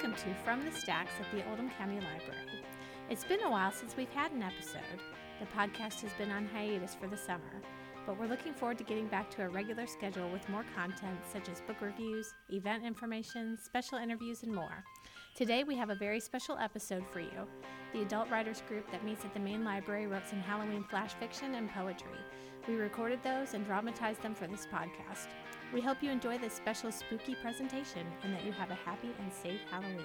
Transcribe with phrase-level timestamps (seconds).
[0.00, 2.62] welcome to From the Stacks at the Oldham County Library.
[3.10, 4.80] It's been a while since we've had an episode.
[5.40, 7.60] The podcast has been on hiatus for the summer,
[8.06, 11.48] but we're looking forward to getting back to a regular schedule with more content such
[11.48, 14.84] as book reviews, event information, special interviews, and more.
[15.34, 17.48] Today we have a very special episode for you.
[17.92, 21.56] The adult writers group that meets at the main library wrote some Halloween flash fiction
[21.56, 22.20] and poetry.
[22.68, 25.26] We recorded those and dramatized them for this podcast.
[25.72, 29.30] We hope you enjoy this special spooky presentation and that you have a happy and
[29.30, 30.02] safe Halloween.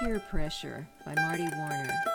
[0.00, 2.13] Peer Pressure by Marty Warner.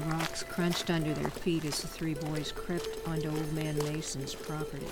[0.00, 4.34] The rocks crunched under their feet as the three boys crept onto Old Man Mason's
[4.34, 4.86] property.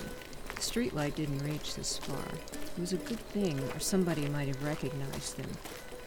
[0.53, 2.27] The streetlight didn't reach this far.
[2.53, 5.49] It was a good thing, or somebody might have recognized them.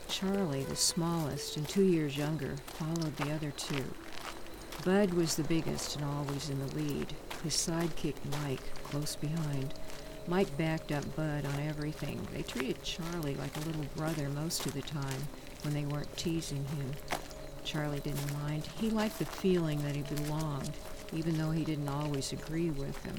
[0.07, 3.83] Charlie, the smallest and two years younger, followed the other two.
[4.85, 9.75] Bud was the biggest and always in the lead, his sidekick Mike close behind.
[10.29, 12.25] Mike backed up Bud on everything.
[12.33, 15.27] They treated Charlie like a little brother most of the time
[15.63, 16.93] when they weren't teasing him.
[17.65, 18.67] Charlie didn't mind.
[18.81, 20.73] He liked the feeling that he belonged,
[21.13, 23.17] even though he didn't always agree with them.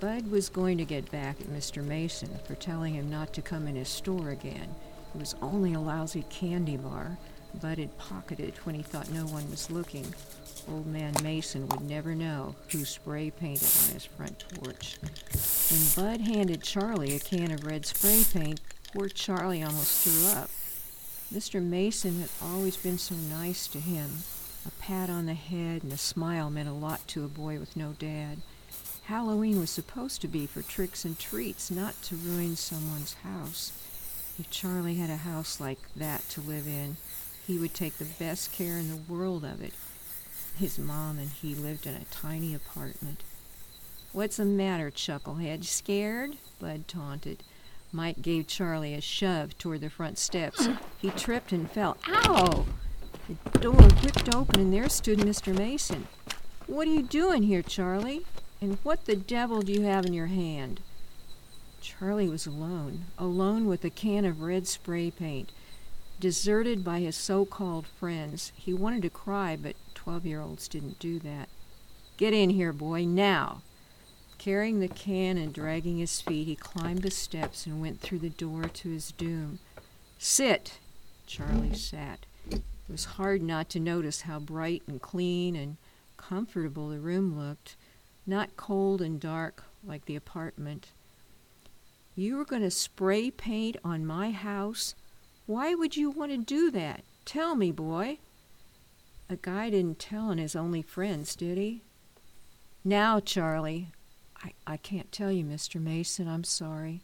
[0.00, 1.84] Bud was going to get back at Mr.
[1.84, 4.74] Mason for telling him not to come in his store again.
[5.14, 7.18] It was only a lousy candy bar
[7.60, 10.06] Bud had pocketed when he thought no one was looking.
[10.68, 14.98] Old man Mason would never know who spray painted on his front porch.
[15.70, 18.60] When Bud handed Charlie a can of red spray paint,
[18.92, 20.50] poor Charlie almost threw up.
[21.32, 21.60] Mr.
[21.60, 24.18] Mason had always been so nice to him.
[24.64, 27.76] A pat on the head and a smile meant a lot to a boy with
[27.76, 28.38] no dad.
[29.04, 33.72] Halloween was supposed to be for tricks and treats, not to ruin someone's house.
[34.38, 36.96] If Charlie had a house like that to live in,
[37.46, 39.72] he would take the best care in the world of it.
[40.58, 43.22] His mom and he lived in a tiny apartment.
[44.12, 45.64] What's the matter, Chucklehead?
[45.64, 46.36] Scared?
[46.58, 47.42] Bud taunted.
[47.92, 50.68] Mike gave Charlie a shove toward the front steps.
[50.98, 51.96] He tripped and fell.
[52.08, 52.66] Ow!
[53.52, 55.56] The door whipped open and there stood Mr.
[55.56, 56.06] Mason.
[56.66, 58.26] What are you doing here, Charlie?
[58.60, 60.80] And what the devil do you have in your hand?
[61.80, 65.52] Charlie was alone, alone with a can of red spray paint,
[66.18, 68.52] deserted by his so called friends.
[68.56, 71.48] He wanted to cry, but 12 year olds didn't do that.
[72.16, 73.62] Get in here, boy, now!
[74.46, 78.30] Carrying the can and dragging his feet, he climbed the steps and went through the
[78.30, 79.58] door to his doom.
[80.20, 80.78] Sit!
[81.26, 82.26] Charlie sat.
[82.48, 85.78] It was hard not to notice how bright and clean and
[86.16, 87.74] comfortable the room looked,
[88.24, 90.92] not cold and dark like the apartment.
[92.14, 94.94] You were going to spray paint on my house?
[95.46, 97.02] Why would you want to do that?
[97.24, 98.18] Tell me, boy.
[99.28, 101.82] A guy didn't tell on his only friends, did he?
[102.84, 103.88] Now, Charlie,
[104.46, 105.80] I, I can't tell you, Mr.
[105.80, 106.28] Mason.
[106.28, 107.00] I'm sorry.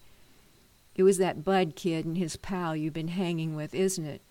[0.94, 4.22] It was that Bud kid and his pal you've been hanging with, isn't it?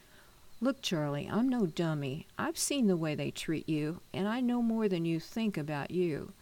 [0.62, 2.28] Look, Charlie, I'm no dummy.
[2.38, 5.92] I've seen the way they treat you, and I know more than you think about
[5.92, 6.34] you.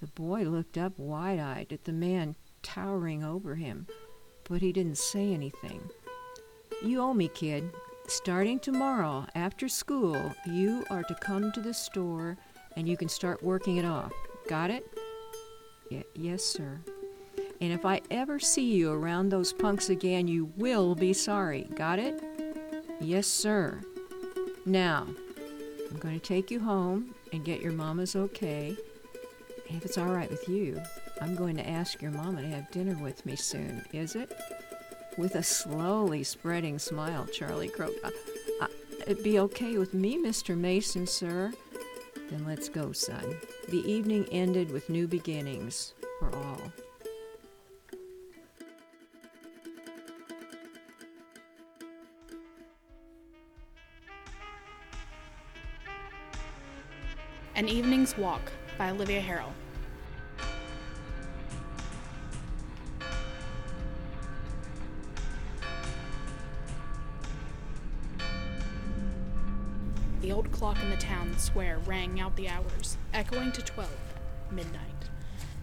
[0.00, 3.86] The boy looked up wide eyed at the man towering over him,
[4.48, 5.80] but he didn't say anything.
[6.82, 7.70] You owe me, kid.
[8.08, 12.36] Starting tomorrow, after school, you are to come to the store
[12.76, 14.12] and you can start working it off.
[14.48, 14.86] Got it?
[16.14, 16.80] Yes, sir.
[17.60, 21.68] And if I ever see you around those punks again, you will be sorry.
[21.74, 22.22] Got it?
[23.00, 23.80] Yes, sir.
[24.66, 25.06] Now,
[25.90, 28.76] I'm going to take you home and get your mama's okay.
[29.68, 30.80] And if it's all right with you,
[31.20, 33.84] I'm going to ask your mama to have dinner with me soon.
[33.92, 34.36] Is it?
[35.16, 38.04] With a slowly spreading smile, Charlie croaked.
[38.04, 38.10] Uh,
[38.60, 38.66] uh,
[39.06, 40.56] it'd be okay with me, Mr.
[40.56, 41.52] Mason, sir.
[42.30, 43.36] Then let's go, son.
[43.68, 46.60] The evening ended with new beginnings for all.
[57.56, 58.40] An Evening's Walk
[58.76, 59.52] by Olivia Harrell.
[70.20, 73.90] The old clock in the town square rang out the hours, echoing to twelve,
[74.50, 74.80] midnight.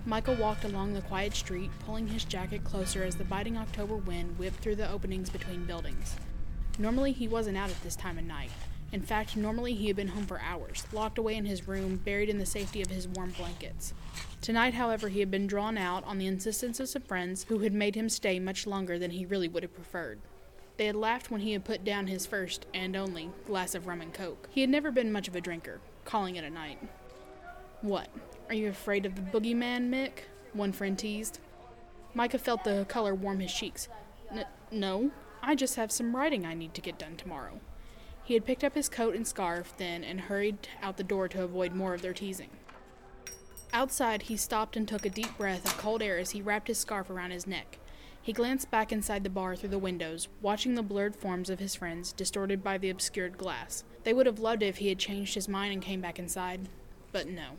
[0.05, 4.39] Michael walked along the quiet street, pulling his jacket closer as the biting October wind
[4.39, 6.15] whipped through the openings between buildings.
[6.79, 8.49] Normally, he wasn't out at this time of night.
[8.91, 12.29] In fact, normally he had been home for hours, locked away in his room, buried
[12.29, 13.93] in the safety of his warm blankets.
[14.41, 17.73] Tonight, however, he had been drawn out on the insistence of some friends who had
[17.73, 20.19] made him stay much longer than he really would have preferred.
[20.81, 24.01] They had laughed when he had put down his first, and only, glass of rum
[24.01, 24.49] and coke.
[24.49, 26.79] He had never been much of a drinker, calling it a night.
[27.81, 28.07] What?
[28.49, 30.23] Are you afraid of the boogeyman, Mick?
[30.53, 31.39] One friend teased.
[32.15, 33.89] Micah felt the color warm his cheeks.
[34.71, 35.11] No,
[35.43, 37.59] I just have some writing I need to get done tomorrow.
[38.23, 41.43] He had picked up his coat and scarf then and hurried out the door to
[41.43, 42.49] avoid more of their teasing.
[43.71, 46.79] Outside, he stopped and took a deep breath of cold air as he wrapped his
[46.79, 47.77] scarf around his neck.
[48.23, 51.73] He glanced back inside the bar through the windows, watching the blurred forms of his
[51.73, 53.83] friends distorted by the obscured glass.
[54.03, 56.69] They would have loved it if he had changed his mind and came back inside,
[57.11, 57.57] but no.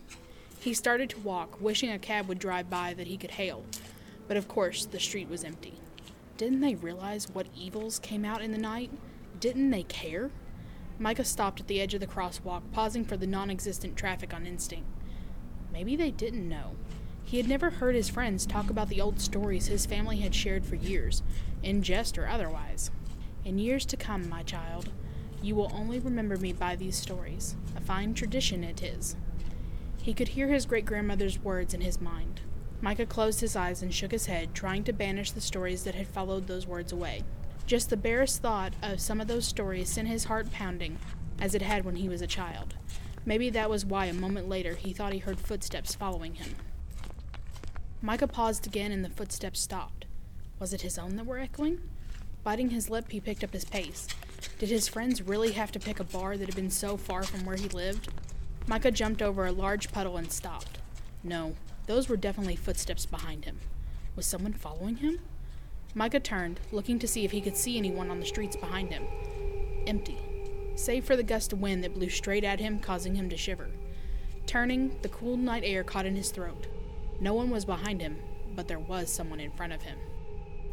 [0.60, 3.64] He started to walk, wishing a cab would drive by that he could hail,
[4.28, 5.80] but of course the street was empty.
[6.36, 8.90] Didn't they realize what evils came out in the night?
[9.40, 10.30] Didn't they care?
[11.00, 14.46] Micah stopped at the edge of the crosswalk, pausing for the non existent traffic on
[14.46, 14.86] instinct.
[15.72, 16.76] Maybe they didn't know.
[17.32, 20.66] He had never heard his friends talk about the old stories his family had shared
[20.66, 21.22] for years,
[21.62, 22.90] in jest or otherwise.
[23.42, 24.90] In years to come, my child,
[25.42, 27.56] you will only remember me by these stories.
[27.74, 29.16] A fine tradition it is.
[30.02, 32.42] He could hear his great grandmother's words in his mind.
[32.82, 36.08] Micah closed his eyes and shook his head, trying to banish the stories that had
[36.08, 37.24] followed those words away.
[37.64, 40.98] Just the barest thought of some of those stories sent his heart pounding,
[41.40, 42.74] as it had when he was a child.
[43.24, 46.56] Maybe that was why a moment later he thought he heard footsteps following him.
[48.04, 50.06] Micah paused again and the footsteps stopped.
[50.58, 51.78] Was it his own that were echoing?
[52.42, 54.08] Biting his lip, he picked up his pace.
[54.58, 57.44] Did his friends really have to pick a bar that had been so far from
[57.44, 58.08] where he lived?
[58.66, 60.78] Micah jumped over a large puddle and stopped.
[61.22, 61.54] No,
[61.86, 63.60] those were definitely footsteps behind him.
[64.16, 65.20] Was someone following him?
[65.94, 69.04] Micah turned, looking to see if he could see anyone on the streets behind him.
[69.86, 70.18] Empty,
[70.74, 73.70] save for the gust of wind that blew straight at him, causing him to shiver.
[74.44, 76.66] Turning, the cool night air caught in his throat.
[77.22, 78.16] No one was behind him,
[78.56, 79.96] but there was someone in front of him.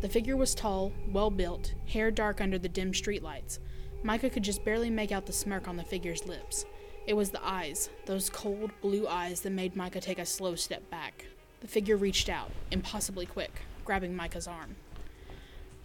[0.02, 3.60] The figure was tall, well built, hair dark under the dim streetlights.
[4.02, 6.66] Micah could just barely make out the smirk on the figure's lips.
[7.06, 10.90] It was the eyes, those cold blue eyes that made Micah take a slow step
[10.90, 11.28] back.
[11.62, 14.76] The figure reached out, impossibly quick, grabbing Micah's arm.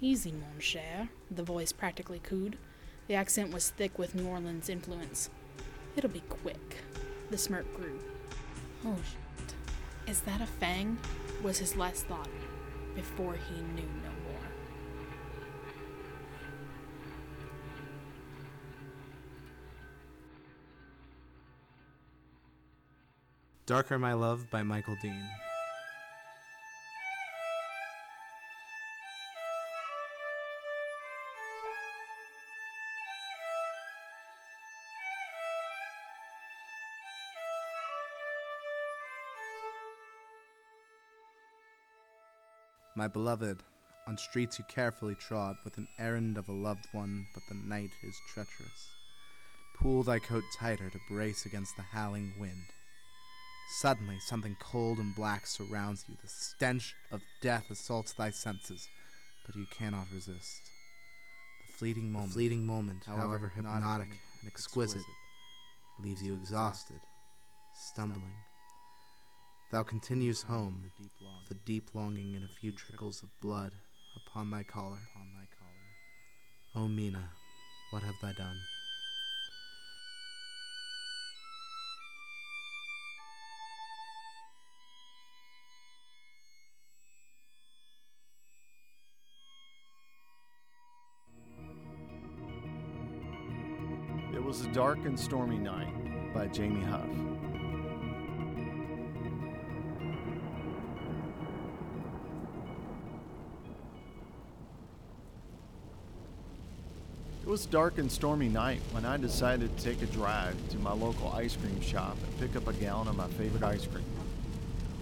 [0.00, 2.56] Easy, mon cher, the voice practically cooed.
[3.06, 5.28] The accent was thick with New Orleans influence.
[5.94, 6.78] It'll be quick.
[7.30, 8.00] The smirk grew.
[8.86, 8.96] Oh.
[10.06, 10.98] Is that a fang?
[11.42, 12.28] was his last thought,
[12.94, 14.40] before he knew no more.
[23.66, 25.22] Darker My Love by Michael Dean.
[42.96, 43.58] My beloved,
[44.06, 47.90] on streets you carefully trod with an errand of a loved one, but the night
[48.04, 48.88] is treacherous.
[49.80, 52.66] Pull thy coat tighter to brace against the howling wind.
[53.80, 56.14] Suddenly, something cold and black surrounds you.
[56.22, 58.86] The stench of death assaults thy senses,
[59.44, 60.60] but you cannot resist.
[61.66, 65.02] The fleeting moment, the fleeting moment however hypnotic and exquisite,
[65.98, 67.00] leaves you exhausted,
[67.74, 68.34] stumbling.
[69.74, 70.92] Thou continues home,
[71.48, 73.72] the deep longing and a few trickles of blood
[74.14, 75.00] upon thy collar.
[76.76, 77.30] O Mina,
[77.90, 78.56] what have thou done?
[94.32, 97.43] It was a dark and stormy night by Jamie Huff.
[107.44, 110.78] It was a dark and stormy night when I decided to take a drive to
[110.78, 114.06] my local ice cream shop and pick up a gallon of my favorite ice cream.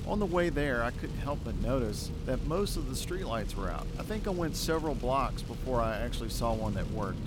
[0.08, 3.70] On the way there, I couldn't help but notice that most of the streetlights were
[3.70, 3.86] out.
[3.96, 7.20] I think I went several blocks before I actually saw one that worked.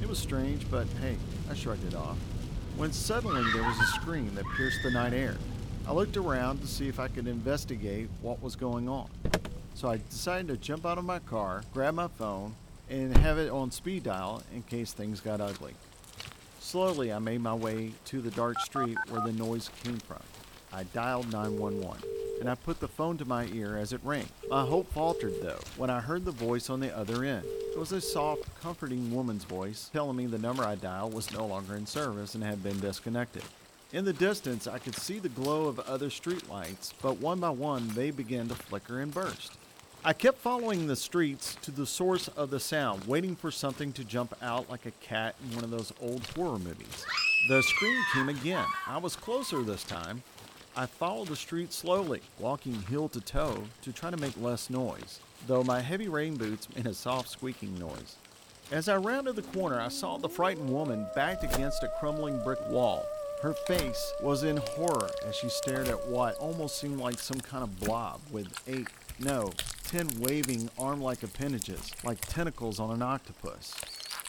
[0.00, 1.18] It was strange, but hey,
[1.50, 2.16] I shrugged it off.
[2.78, 5.36] When suddenly there was a scream that pierced the night air.
[5.86, 9.10] I looked around to see if I could investigate what was going on.
[9.74, 12.54] So I decided to jump out of my car, grab my phone,
[12.92, 15.74] and have it on speed dial in case things got ugly.
[16.60, 20.20] Slowly, I made my way to the dark street where the noise came from.
[20.72, 22.02] I dialed 911.
[22.40, 24.26] and I put the phone to my ear as it rang.
[24.50, 27.44] My hope faltered, though, when I heard the voice on the other end.
[27.44, 31.46] It was a soft, comforting woman's voice telling me the number I dialed was no
[31.46, 33.44] longer in service and had been disconnected.
[33.92, 37.88] In the distance, I could see the glow of other streetlights, but one by one
[37.94, 39.56] they began to flicker and burst.
[40.04, 44.02] I kept following the streets to the source of the sound, waiting for something to
[44.02, 47.06] jump out like a cat in one of those old horror movies.
[47.46, 48.66] The scream came again.
[48.88, 50.24] I was closer this time.
[50.76, 55.20] I followed the street slowly, walking heel to toe to try to make less noise,
[55.46, 58.16] though my heavy rain boots made a soft squeaking noise.
[58.72, 62.58] As I rounded the corner, I saw the frightened woman backed against a crumbling brick
[62.68, 63.06] wall.
[63.40, 67.62] Her face was in horror as she stared at what almost seemed like some kind
[67.62, 68.88] of blob with eight,
[69.20, 69.52] no,
[69.92, 73.74] ten waving arm like appendages, like tentacles on an octopus.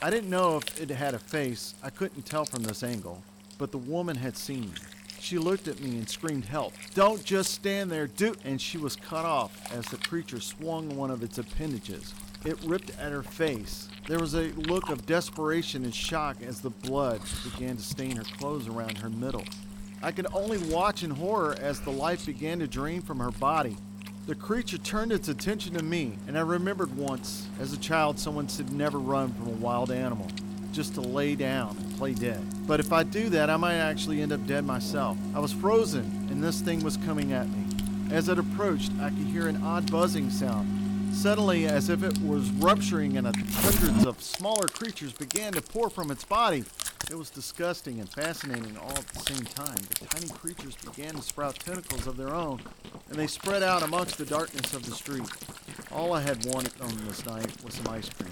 [0.01, 3.23] I didn't know if it had a face, I couldn't tell from this angle,
[3.57, 4.77] but the woman had seen me.
[5.21, 6.73] She looked at me and screamed, Help!
[6.95, 8.35] Don't just stand there, do!
[8.43, 12.13] And she was cut off as the creature swung one of its appendages.
[12.43, 13.87] It ripped at her face.
[14.05, 18.25] There was a look of desperation and shock as the blood began to stain her
[18.37, 19.45] clothes around her middle.
[20.01, 23.77] I could only watch in horror as the life began to drain from her body.
[24.25, 28.47] The creature turned its attention to me, and I remembered once, as a child, someone
[28.47, 30.27] said never run from a wild animal,
[30.71, 32.41] just to lay down and play dead.
[32.65, 35.17] But if I do that, I might actually end up dead myself.
[35.35, 37.65] I was frozen, and this thing was coming at me.
[38.11, 41.13] As it approached, I could hear an odd buzzing sound.
[41.13, 46.11] Suddenly, as if it was rupturing and hundreds of smaller creatures began to pour from
[46.11, 46.63] its body,
[47.09, 49.77] it was disgusting and fascinating all at the same time.
[49.99, 52.61] The tiny creatures began to sprout tentacles of their own,
[53.09, 55.29] and they spread out amongst the darkness of the street.
[55.91, 58.31] All I had wanted on this night was some ice cream.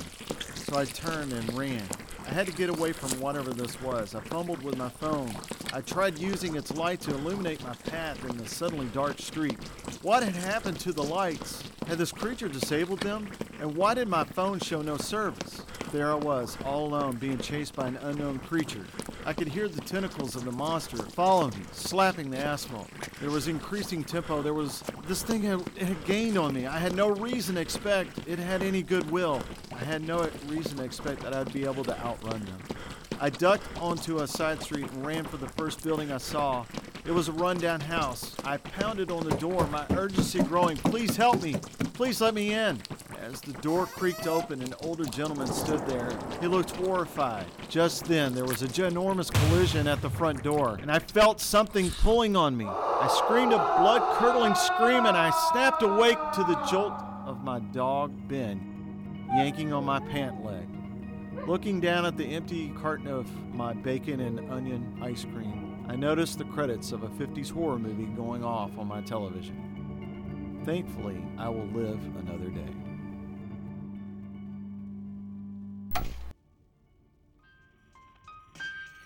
[0.56, 1.84] So I turned and ran.
[2.26, 4.16] I had to get away from whatever this was.
[4.16, 5.34] I fumbled with my phone.
[5.74, 9.62] I tried using its light to illuminate my path in the suddenly dark street.
[10.02, 11.64] What had happened to the lights?
[11.88, 13.28] Had this creature disabled them?
[13.60, 15.62] And why did my phone show no service?
[15.92, 18.86] There I was, all alone, being chased by an unknown creature.
[19.26, 22.88] I could hear the tentacles of the monster following me, slapping the asphalt.
[23.20, 24.42] There was increasing tempo.
[24.42, 24.84] There was.
[25.06, 26.66] This thing had, had gained on me.
[26.66, 29.42] I had no reason to expect it had any goodwill.
[29.74, 32.60] I had no reason to expect that I'd be able to outrun them.
[33.20, 36.66] I ducked onto a side street and ran for the first building I saw.
[37.06, 38.34] It was a rundown house.
[38.46, 40.78] I pounded on the door, my urgency growing.
[40.78, 41.56] Please help me.
[41.94, 42.80] Please let me in.
[43.32, 46.12] As the door creaked open, an older gentleman stood there.
[46.42, 47.46] He looked horrified.
[47.70, 51.90] Just then, there was a ginormous collision at the front door, and I felt something
[51.92, 52.66] pulling on me.
[52.66, 56.92] I screamed a blood curdling scream, and I snapped awake to the jolt
[57.26, 60.68] of my dog, Ben, yanking on my pant leg.
[61.48, 66.38] Looking down at the empty carton of my bacon and onion ice cream, I noticed
[66.38, 70.62] the credits of a 50s horror movie going off on my television.
[70.66, 72.91] Thankfully, I will live another day.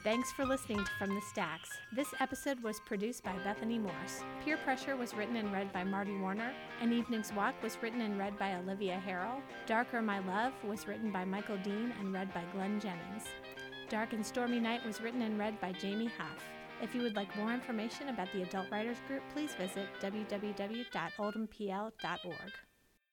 [0.06, 1.72] Thanks for listening to From the Stacks.
[1.92, 4.24] This episode was produced by Bethany Morse.
[4.44, 6.54] Peer Pressure was written and read by Marty Warner.
[6.80, 9.42] An Evening's Walk was written and read by Olivia Harrell.
[9.66, 13.24] Darker My Love was written by Michael Dean and read by Glenn Jennings.
[13.90, 16.44] Dark and Stormy Night was written and read by Jamie Huff.
[16.84, 22.52] If you would like more information about the Adult Writers Group, please visit www.oldhampl.org.